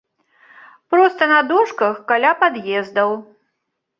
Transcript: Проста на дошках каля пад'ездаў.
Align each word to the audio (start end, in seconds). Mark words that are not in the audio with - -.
Проста 0.93 1.27
на 1.33 1.41
дошках 1.51 2.01
каля 2.11 2.33
пад'ездаў. 2.41 3.09